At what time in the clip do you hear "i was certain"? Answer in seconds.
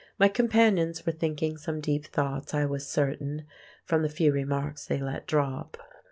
2.55-3.45